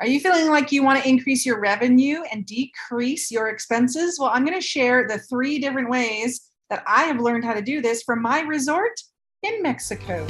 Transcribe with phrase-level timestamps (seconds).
[0.00, 4.18] Are you feeling like you want to increase your revenue and decrease your expenses?
[4.18, 7.60] Well, I'm going to share the three different ways that I have learned how to
[7.60, 8.98] do this from my resort
[9.42, 10.26] in Mexico.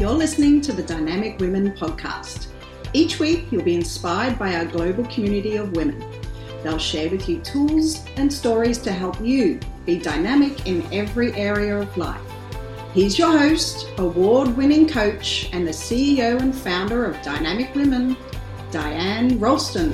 [0.00, 2.48] You're listening to the Dynamic Women podcast.
[2.92, 6.04] Each week, you'll be inspired by our global community of women.
[6.64, 11.78] They'll share with you tools and stories to help you be dynamic in every area
[11.78, 12.29] of life.
[12.92, 18.16] He's your host, award winning coach, and the CEO and founder of Dynamic Women,
[18.72, 19.92] Diane Rolston.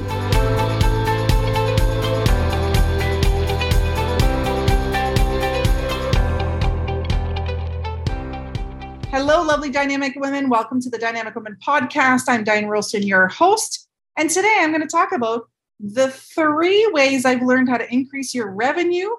[9.10, 10.48] Hello, lovely dynamic women.
[10.48, 12.22] Welcome to the Dynamic Women podcast.
[12.28, 13.88] I'm Diane Rolston, your host.
[14.16, 18.34] And today I'm going to talk about the three ways I've learned how to increase
[18.34, 19.10] your revenue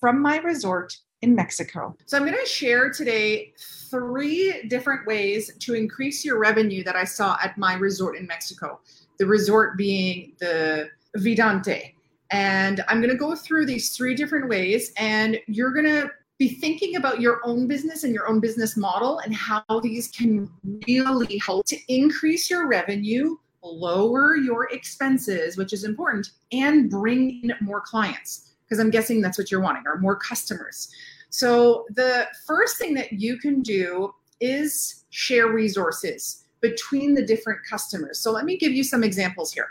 [0.00, 1.96] from my resort in Mexico.
[2.06, 3.54] So I'm going to share today
[3.90, 8.80] three different ways to increase your revenue that I saw at my resort in Mexico.
[9.18, 11.92] The resort being the Vidanta.
[12.30, 16.48] And I'm going to go through these three different ways, and you're going to be
[16.48, 20.50] thinking about your own business and your own business model and how these can
[20.88, 27.54] really help to increase your revenue, lower your expenses, which is important, and bring in
[27.60, 28.48] more clients.
[28.64, 30.88] Because I'm guessing that's what you're wanting, or more customers.
[31.32, 38.18] So, the first thing that you can do is share resources between the different customers.
[38.18, 39.68] So, let me give you some examples here.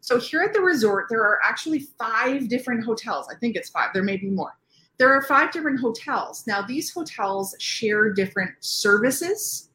[0.00, 3.28] So, here at the resort, there are actually five different hotels.
[3.30, 4.56] I think it's five, there may be more.
[4.98, 6.48] There are five different hotels.
[6.48, 9.70] Now, these hotels share different services,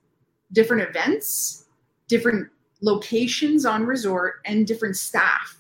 [0.52, 1.68] different events,
[2.10, 2.50] different
[2.82, 5.58] locations on resort, and different staff,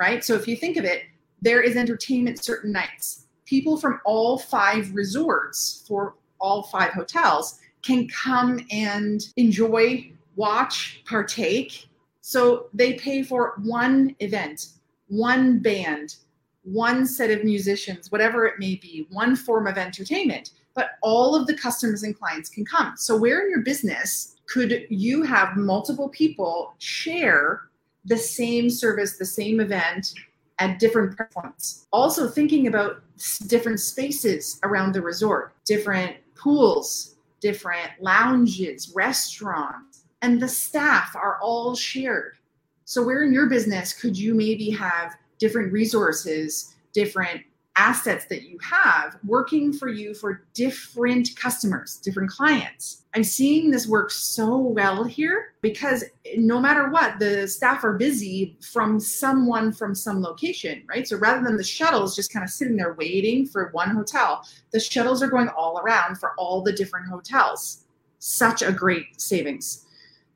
[0.00, 0.24] right?
[0.24, 1.02] So, if you think of it,
[1.42, 8.06] there is entertainment certain nights people from all five resorts for all five hotels can
[8.08, 11.88] come and enjoy, watch, partake.
[12.20, 14.66] So they pay for one event,
[15.08, 16.16] one band,
[16.62, 20.50] one set of musicians, whatever it may be, one form of entertainment.
[20.74, 22.94] But all of the customers and clients can come.
[22.96, 27.62] So, where in your business could you have multiple people share
[28.04, 30.12] the same service, the same event,
[30.58, 31.86] at different points.
[31.92, 33.02] Also, thinking about
[33.46, 41.74] different spaces around the resort, different pools, different lounges, restaurants, and the staff are all
[41.74, 42.38] shared.
[42.84, 47.42] So, where in your business could you maybe have different resources, different
[47.78, 53.04] assets that you have working for you for different customers, different clients.
[53.14, 56.04] I'm seeing this work so well here because
[56.36, 61.06] no matter what, the staff are busy from someone from some location, right?
[61.06, 64.80] So rather than the shuttles just kind of sitting there waiting for one hotel, the
[64.80, 67.84] shuttles are going all around for all the different hotels.
[68.18, 69.86] Such a great savings.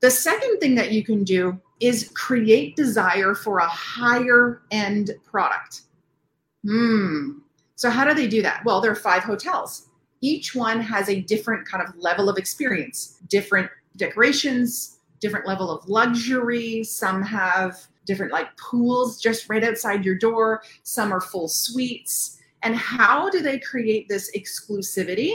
[0.01, 5.83] The second thing that you can do is create desire for a higher end product.
[6.67, 7.39] Hmm.
[7.77, 8.65] So, how do they do that?
[8.65, 9.89] Well, there are five hotels.
[10.21, 15.89] Each one has a different kind of level of experience, different decorations, different level of
[15.89, 16.85] luxury.
[16.85, 22.39] Some have different like pools just right outside your door, some are full suites.
[22.63, 25.35] And how do they create this exclusivity?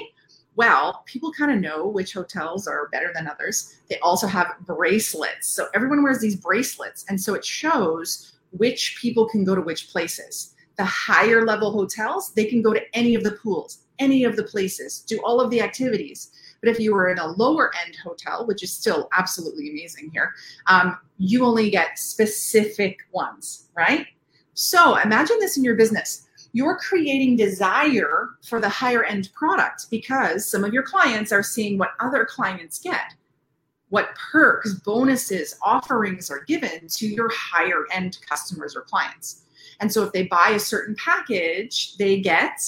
[0.55, 3.75] Well, people kind of know which hotels are better than others.
[3.89, 5.47] They also have bracelets.
[5.47, 7.05] So everyone wears these bracelets.
[7.09, 12.33] And so it shows which people can go to which places the higher level hotels,
[12.33, 15.49] they can go to any of the pools, any of the places, do all of
[15.49, 16.31] the activities.
[16.61, 20.33] But if you were in a lower end hotel, which is still absolutely amazing here,
[20.67, 24.05] um, you only get specific ones, right?
[24.53, 26.27] So imagine this in your business.
[26.53, 31.77] You're creating desire for the higher end product because some of your clients are seeing
[31.77, 33.13] what other clients get,
[33.89, 39.44] what perks, bonuses, offerings are given to your higher end customers or clients.
[39.79, 42.59] And so if they buy a certain package, they get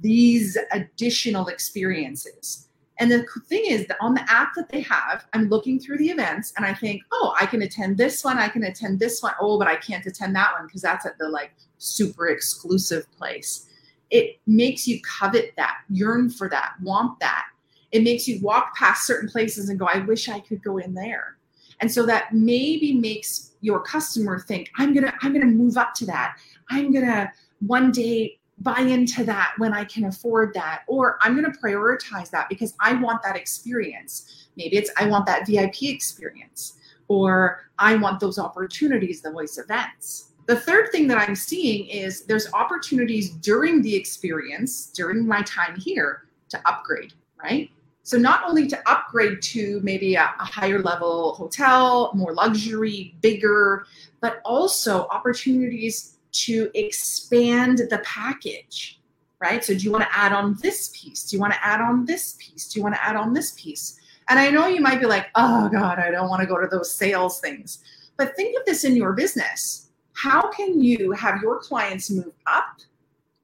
[0.00, 2.68] these additional experiences.
[2.98, 6.10] And the thing is that on the app that they have, I'm looking through the
[6.10, 9.34] events and I think, oh, I can attend this one, I can attend this one.
[9.40, 13.66] Oh, but I can't attend that one because that's at the like super exclusive place.
[14.10, 17.46] It makes you covet that, yearn for that, want that.
[17.90, 20.94] It makes you walk past certain places and go, I wish I could go in
[20.94, 21.36] there.
[21.80, 26.06] And so that maybe makes your customer think, I'm gonna, I'm gonna move up to
[26.06, 26.36] that.
[26.68, 30.82] I'm gonna one day buy into that when I can afford that.
[30.86, 34.48] Or I'm gonna prioritize that because I want that experience.
[34.56, 36.74] Maybe it's I want that VIP experience,
[37.08, 40.32] or I want those opportunities, the voice events.
[40.46, 45.80] The third thing that I'm seeing is there's opportunities during the experience, during my time
[45.80, 47.70] here, to upgrade, right?
[48.06, 53.86] So, not only to upgrade to maybe a, a higher level hotel, more luxury, bigger,
[54.20, 59.00] but also opportunities to expand the package,
[59.40, 59.64] right?
[59.64, 61.24] So, do you want to add on this piece?
[61.24, 62.68] Do you want to add on this piece?
[62.68, 63.98] Do you want to add on this piece?
[64.28, 66.66] And I know you might be like, oh God, I don't want to go to
[66.66, 67.82] those sales things.
[68.18, 69.88] But think of this in your business.
[70.12, 72.80] How can you have your clients move up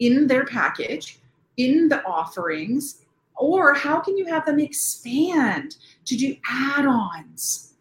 [0.01, 1.19] in their package,
[1.57, 3.03] in the offerings,
[3.41, 7.75] or how can you have them expand to do add ons,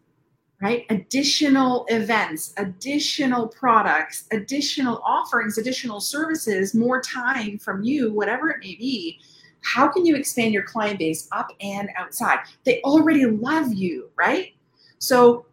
[0.62, 0.86] right?
[0.88, 8.74] Additional events, additional products, additional offerings, additional services, more time from you, whatever it may
[8.74, 9.20] be.
[9.62, 12.38] How can you expand your client base up and outside?
[12.64, 14.54] They already love you, right?
[14.98, 15.44] So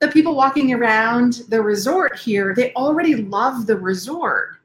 [0.00, 4.56] the people walking around the resort here, they already love the resort.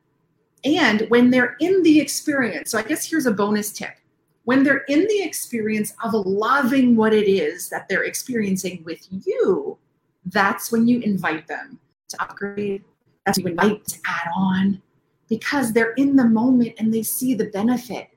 [0.66, 3.92] And when they're in the experience, so I guess here's a bonus tip
[4.50, 9.78] when they're in the experience of loving what it is that they're experiencing with you,
[10.26, 12.84] that's when you invite them to upgrade,
[13.28, 14.82] that's when you invite to add on,
[15.30, 18.10] because they're in the moment and they see the benefit.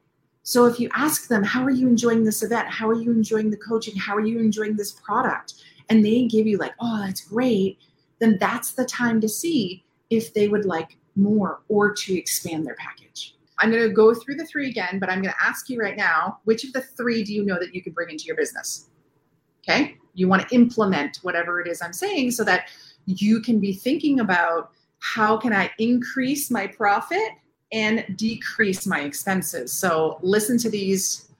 [0.42, 2.66] So if you ask them, How are you enjoying this event?
[2.66, 3.94] How are you enjoying the coaching?
[3.94, 5.52] How are you enjoying this product?
[5.90, 7.76] And they give you, like, Oh, that's great.
[8.20, 12.76] Then that's the time to see if they would like more or to expand their
[12.76, 13.36] package.
[13.58, 15.96] I'm going to go through the three again, but I'm going to ask you right
[15.96, 18.88] now which of the three do you know that you can bring into your business?
[19.62, 19.96] Okay.
[20.14, 22.68] You want to implement whatever it is I'm saying so that
[23.06, 24.70] you can be thinking about
[25.00, 27.30] how can I increase my profit
[27.72, 29.72] and decrease my expenses.
[29.72, 31.30] So listen to these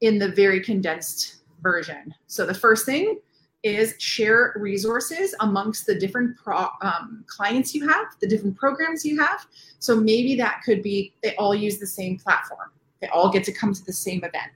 [0.00, 2.14] in the very condensed version.
[2.26, 3.20] So the first thing
[3.62, 9.20] is share resources amongst the different pro, um, clients you have, the different programs you
[9.20, 9.46] have.
[9.78, 12.70] So maybe that could be they all use the same platform.
[13.00, 14.52] They all get to come to the same event,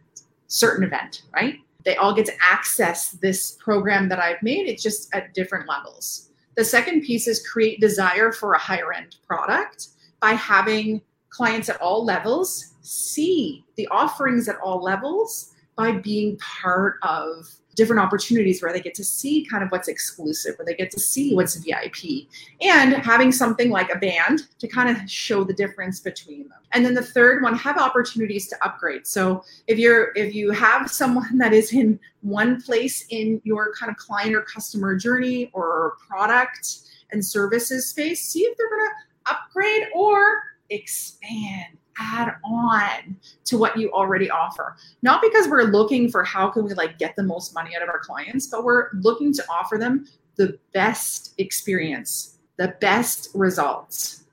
[0.49, 1.59] certain event, right?
[1.85, 4.69] They all get to access this program that I've made.
[4.69, 6.31] It's just at different levels.
[6.57, 9.89] The second piece is create desire for a higher end product
[10.21, 16.97] by having clients at all levels see the offerings at all levels by being part
[17.03, 17.47] of
[17.77, 20.99] different opportunities where they get to see kind of what's exclusive, where they get to
[20.99, 22.27] see what's VIP,
[22.63, 26.59] and having something like a band to kind of show the difference between them.
[26.73, 29.07] And then the third one, have opportunities to upgrade.
[29.07, 33.91] So if you're if you have someone that is in one place in your kind
[33.91, 36.79] of client or customer journey or product
[37.13, 43.91] and services space, see if they're to upgrade or expand add on to what you
[43.93, 44.77] already offer.
[45.03, 47.89] Not because we're looking for how can we like get the most money out of
[47.89, 50.07] our clients but we're looking to offer them
[50.37, 54.25] the best experience the best results